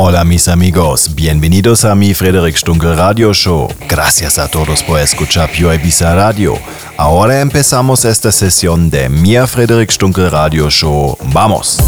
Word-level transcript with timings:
Hola 0.00 0.24
mis 0.24 0.46
amigos, 0.46 1.12
bienvenidos 1.16 1.84
a 1.84 1.96
mi 1.96 2.14
Frederick 2.14 2.56
Stunkel 2.56 2.96
Radio 2.96 3.34
Show. 3.34 3.66
Gracias 3.88 4.38
a 4.38 4.46
todos 4.46 4.84
por 4.84 5.00
escuchar 5.00 5.50
Ibiza 5.58 6.14
Radio. 6.14 6.54
Ahora 6.96 7.40
empezamos 7.40 8.04
esta 8.04 8.30
sesión 8.30 8.90
de 8.90 9.08
mi 9.08 9.36
Frederick 9.48 9.90
Stunkel 9.90 10.30
Radio 10.30 10.70
Show. 10.70 11.18
¡Vamos! 11.32 11.78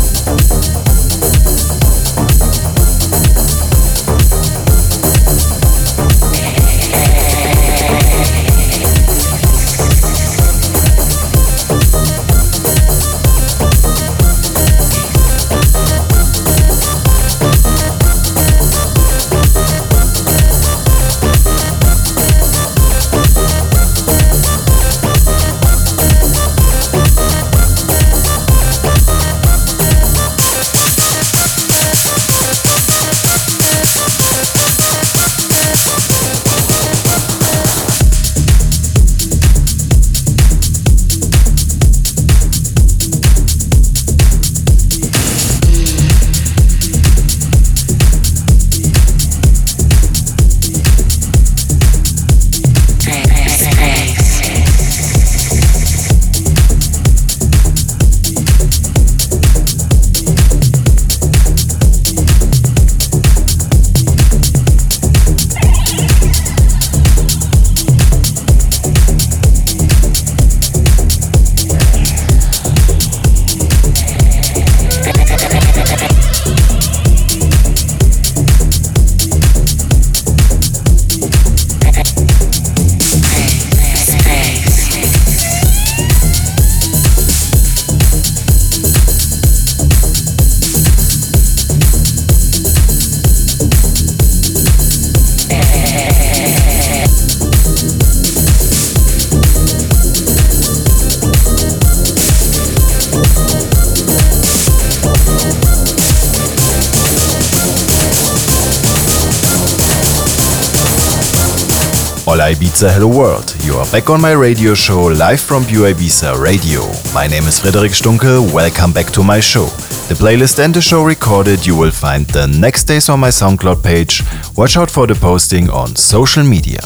Hola 112.30 112.52
Ibiza, 112.52 112.92
hello 112.92 113.08
world. 113.08 113.56
You 113.64 113.74
are 113.74 113.90
back 113.90 114.08
on 114.08 114.20
my 114.20 114.30
radio 114.30 114.72
show 114.72 115.06
live 115.06 115.40
from 115.40 115.64
Ibiza 115.64 116.40
Radio. 116.40 116.82
My 117.12 117.26
name 117.26 117.48
is 117.48 117.58
Frederic 117.58 117.90
Stunkel. 117.90 118.54
Welcome 118.54 118.92
back 118.92 119.06
to 119.14 119.24
my 119.24 119.40
show. 119.40 119.64
The 120.06 120.14
playlist 120.14 120.64
and 120.64 120.72
the 120.72 120.80
show 120.80 121.02
recorded 121.02 121.66
you 121.66 121.76
will 121.76 121.90
find 121.90 122.24
the 122.26 122.46
next 122.46 122.84
days 122.84 123.08
on 123.08 123.18
my 123.18 123.30
SoundCloud 123.30 123.82
page. 123.82 124.22
Watch 124.56 124.76
out 124.76 124.92
for 124.92 125.08
the 125.08 125.16
posting 125.16 125.70
on 125.70 125.96
social 125.96 126.44
media. 126.44 126.78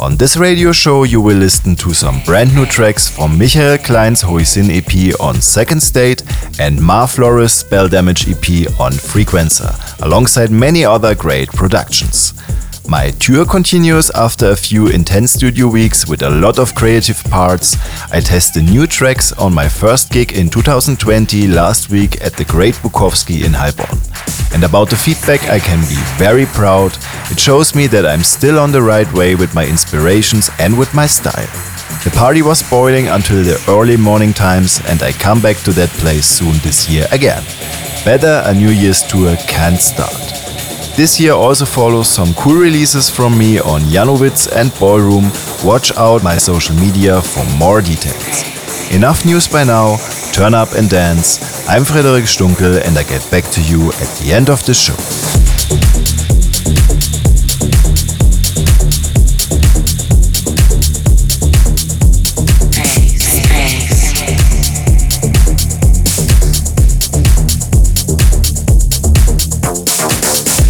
On 0.00 0.16
this 0.16 0.38
radio 0.38 0.72
show, 0.72 1.02
you 1.02 1.20
will 1.20 1.36
listen 1.36 1.76
to 1.76 1.92
some 1.92 2.22
brand 2.24 2.54
new 2.54 2.64
tracks 2.64 3.10
from 3.10 3.38
Michael 3.38 3.76
Klein's 3.76 4.22
Hoisin 4.22 4.70
EP 4.70 5.20
on 5.20 5.42
Second 5.42 5.82
State 5.82 6.22
and 6.58 6.80
Mar 6.80 7.06
Flores 7.06 7.52
Spell 7.52 7.88
Damage 7.88 8.26
EP 8.26 8.80
on 8.80 8.92
Frequenza, 8.92 9.68
alongside 10.02 10.50
many 10.50 10.82
other 10.82 11.14
great 11.14 11.50
productions. 11.50 12.32
My 12.90 13.10
tour 13.10 13.44
continues 13.44 14.08
after 14.14 14.48
a 14.48 14.56
few 14.56 14.86
intense 14.86 15.32
studio 15.32 15.68
weeks 15.68 16.08
with 16.08 16.22
a 16.22 16.30
lot 16.30 16.58
of 16.58 16.74
creative 16.74 17.22
parts. 17.24 17.76
I 18.10 18.20
test 18.20 18.54
the 18.54 18.62
new 18.62 18.86
tracks 18.86 19.30
on 19.32 19.52
my 19.52 19.68
first 19.68 20.10
gig 20.10 20.32
in 20.32 20.48
2020 20.48 21.48
last 21.48 21.90
week 21.90 22.18
at 22.22 22.32
the 22.38 22.46
Great 22.46 22.76
Bukowski 22.76 23.44
in 23.44 23.52
Heilbronn. 23.52 24.00
And 24.54 24.64
about 24.64 24.88
the 24.88 24.96
feedback, 24.96 25.50
I 25.50 25.58
can 25.58 25.80
be 25.80 26.00
very 26.16 26.46
proud. 26.46 26.96
It 27.30 27.38
shows 27.38 27.74
me 27.74 27.88
that 27.88 28.06
I'm 28.06 28.22
still 28.22 28.58
on 28.58 28.72
the 28.72 28.80
right 28.80 29.12
way 29.12 29.34
with 29.34 29.54
my 29.54 29.66
inspirations 29.66 30.48
and 30.58 30.78
with 30.78 30.94
my 30.94 31.06
style. 31.06 31.50
The 32.04 32.14
party 32.16 32.40
was 32.40 32.62
boiling 32.70 33.08
until 33.08 33.44
the 33.44 33.62
early 33.68 33.98
morning 33.98 34.32
times, 34.32 34.80
and 34.86 35.02
I 35.02 35.12
come 35.12 35.42
back 35.42 35.58
to 35.64 35.72
that 35.72 35.90
place 36.00 36.24
soon 36.24 36.56
this 36.62 36.88
year 36.88 37.06
again. 37.12 37.44
Better 38.02 38.42
a 38.46 38.54
New 38.54 38.70
Year's 38.70 39.02
tour 39.02 39.36
can't 39.46 39.78
start. 39.78 40.47
This 40.98 41.20
year 41.20 41.34
also 41.34 41.64
follows 41.64 42.08
some 42.08 42.34
cool 42.34 42.56
releases 42.56 43.08
from 43.08 43.38
me 43.38 43.60
on 43.60 43.82
Jannowitz 43.82 44.50
and 44.50 44.74
Ballroom. 44.80 45.30
Watch 45.64 45.96
out 45.96 46.24
my 46.24 46.38
social 46.38 46.74
media 46.74 47.22
for 47.22 47.44
more 47.56 47.80
details. 47.80 48.42
Enough 48.92 49.24
news 49.24 49.46
by 49.46 49.62
now, 49.62 49.98
turn 50.32 50.54
up 50.54 50.72
and 50.72 50.90
dance. 50.90 51.38
I'm 51.68 51.84
Frederic 51.84 52.24
Stunkel 52.24 52.84
and 52.84 52.98
I 52.98 53.04
get 53.04 53.30
back 53.30 53.44
to 53.52 53.62
you 53.62 53.92
at 53.92 54.10
the 54.18 54.32
end 54.32 54.50
of 54.50 54.66
the 54.66 54.74
show. 54.74 54.96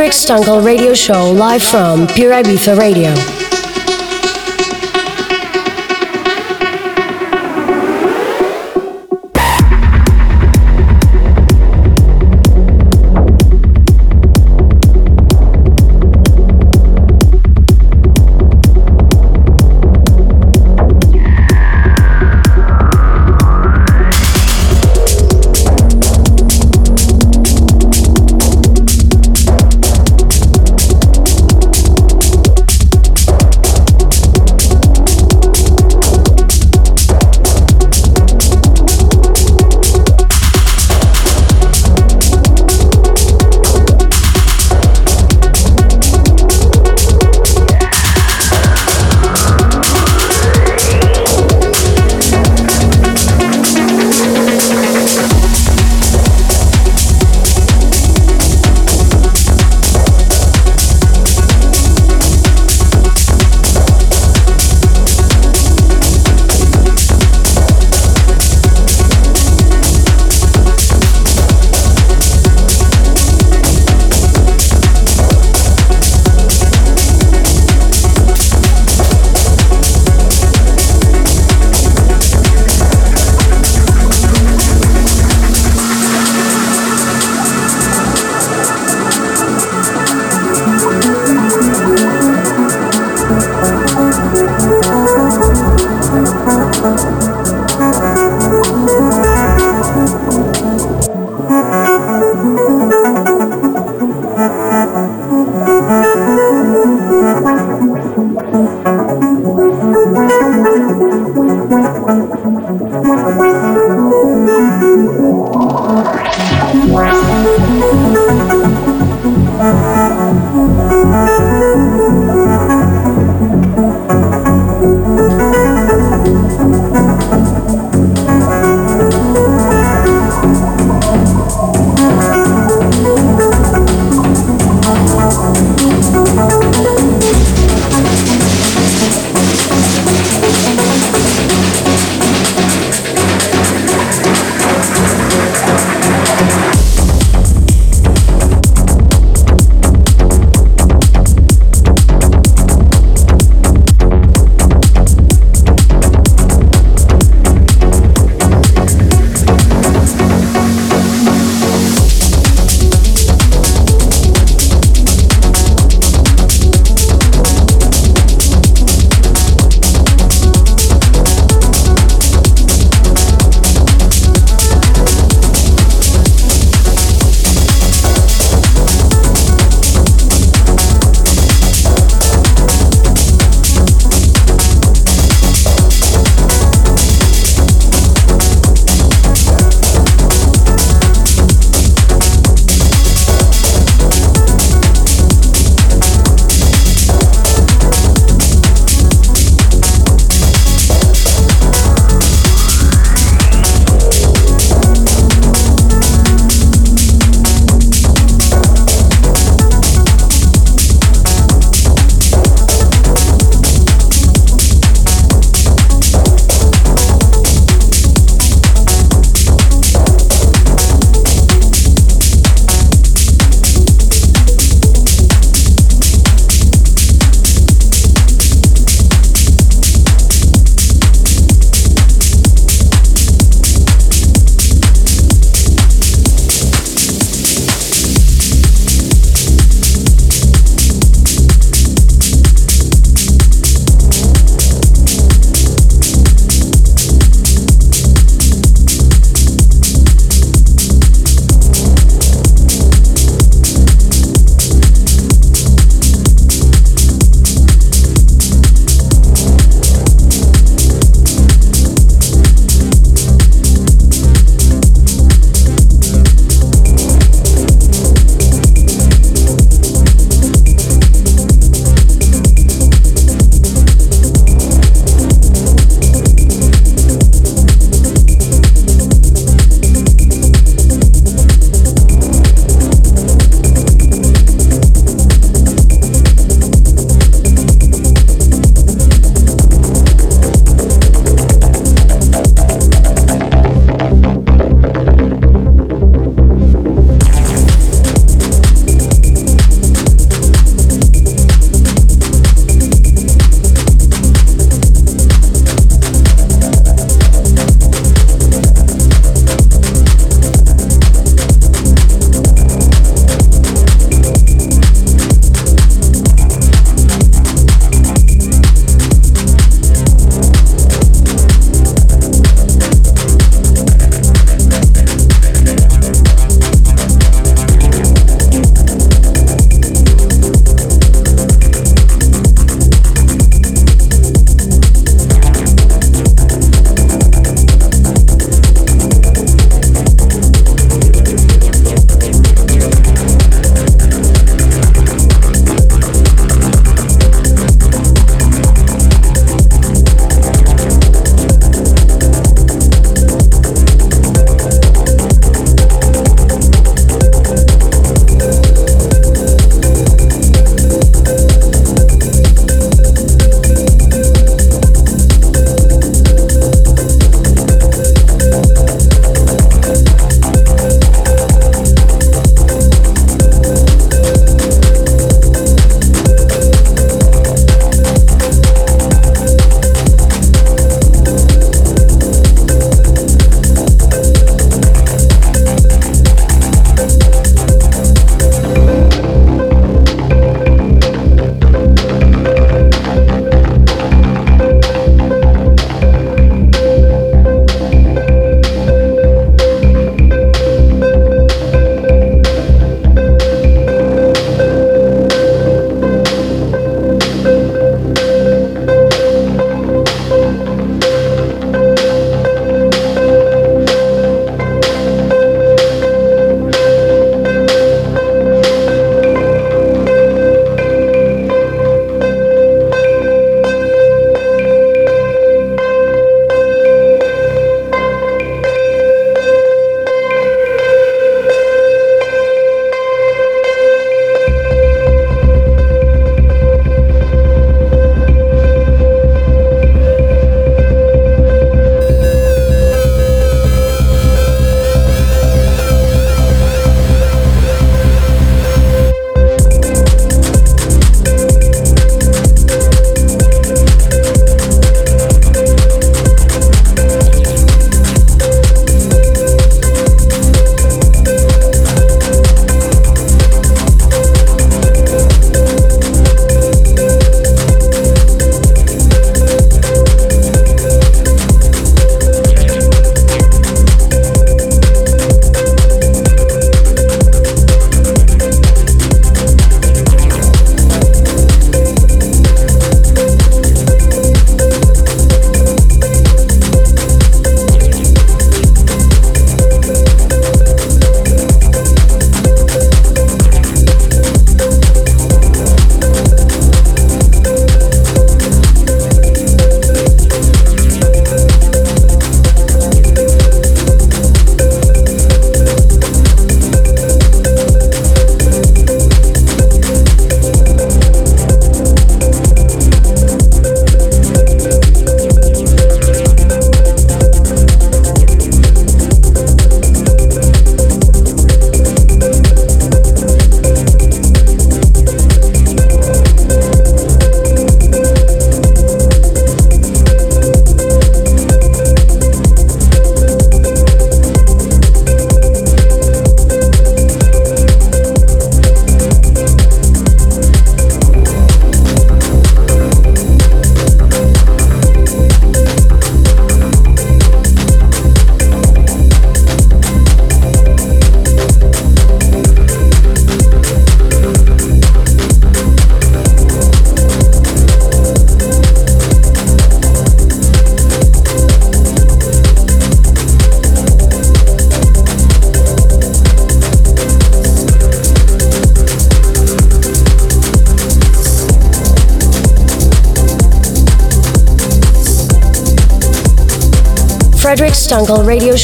Frederic 0.00 0.16
Stunkel 0.16 0.64
radio 0.64 0.94
show 0.94 1.30
live 1.30 1.62
from 1.62 2.06
Pure 2.06 2.32
Ibiza 2.32 2.78
Radio. 2.78 3.39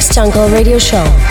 Frederic 0.00 0.32
Stunkel 0.32 0.50
Radio 0.50 0.78
Show. 0.78 1.29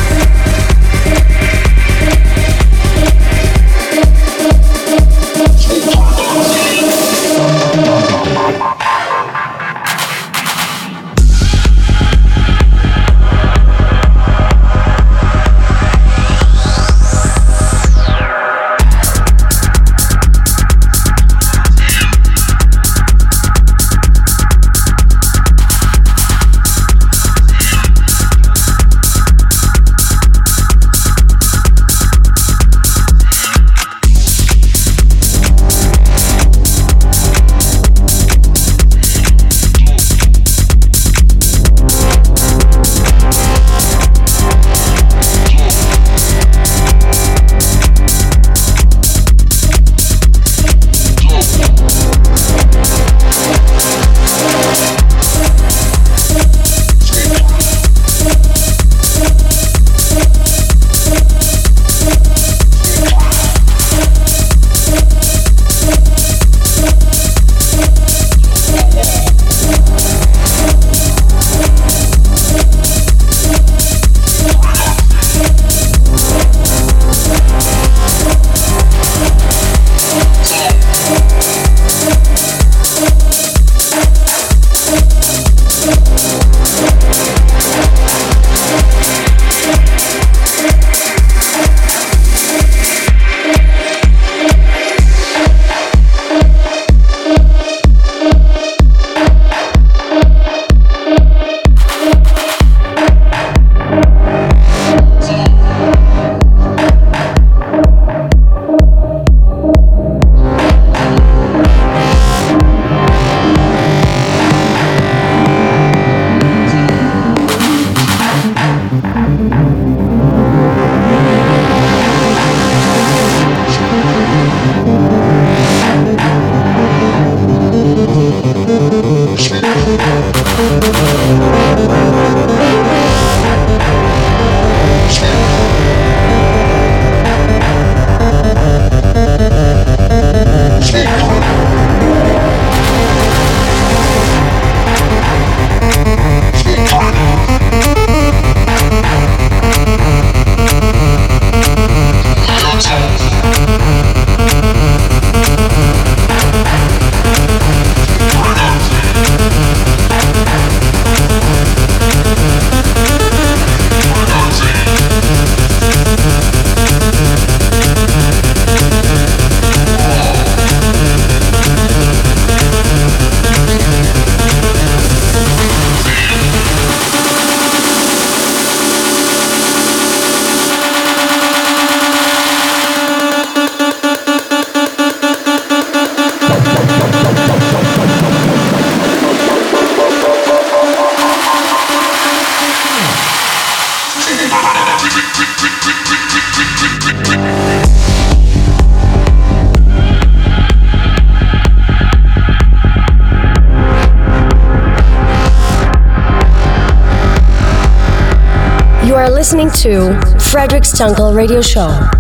To 209.81 210.11
Frederic 210.51 210.83
Stunkel 210.83 211.33
Radio 211.33 211.61
Show. 211.61 212.18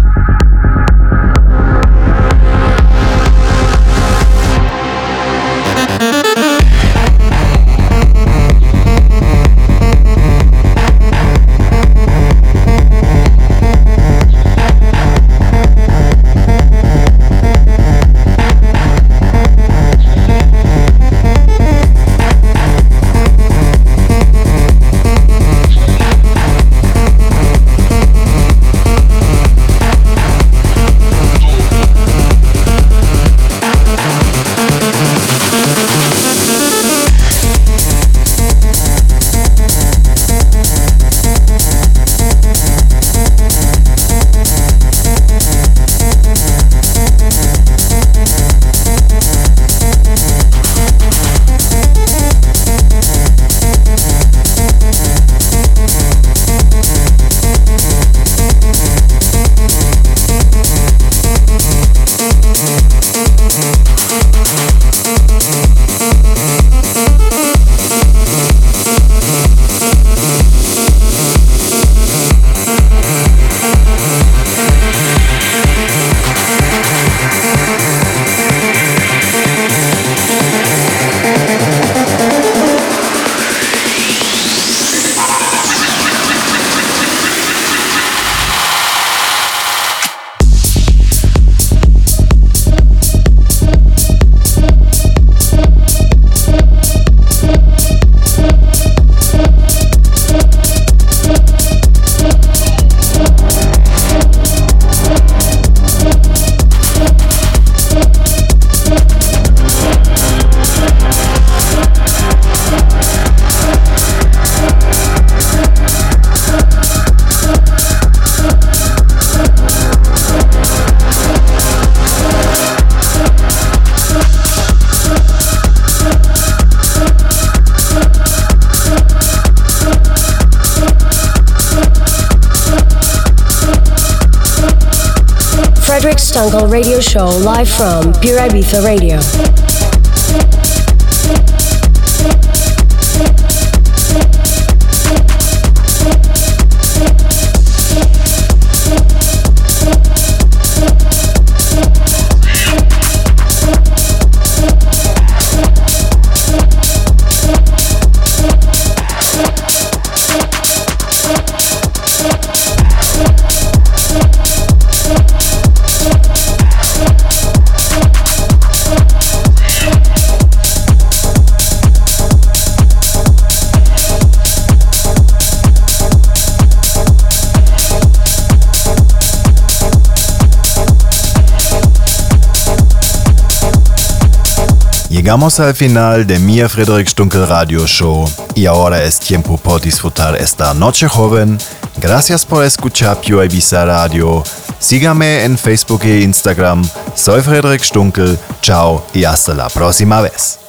Llegamos 185.29 185.59
al 185.59 185.75
final 185.75 186.25
de 186.25 186.39
mi 186.39 186.59
Frederick 186.67 187.07
Stunkel 187.07 187.47
Radio 187.47 187.85
Show 187.85 188.27
y 188.55 188.65
ahora 188.65 189.03
es 189.03 189.19
tiempo 189.19 189.57
por 189.57 189.79
disfrutar 189.79 190.35
esta 190.35 190.73
noche 190.73 191.07
joven. 191.07 191.59
Gracias 191.97 192.43
por 192.43 192.65
escuchar 192.65 193.21
Pure 193.21 193.45
Ibiza 193.45 193.85
Radio. 193.85 194.43
Sígame 194.79 195.43
en 195.43 195.55
Facebook 195.55 196.01
e 196.05 196.21
Instagram. 196.21 196.83
Soy 197.13 197.43
Frederick 197.43 197.83
Stunkel. 197.83 198.39
Chao 198.63 199.05
y 199.13 199.23
hasta 199.23 199.53
la 199.53 199.69
próxima 199.69 200.19
vez. 200.21 200.68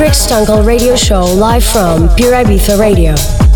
Patrick 0.00 0.16
Stunkel 0.16 0.64
radio 0.64 0.96
show 0.96 1.24
live 1.24 1.62
from 1.62 2.08
Pure 2.16 2.32
Ibiza 2.32 2.80
Radio. 2.80 3.49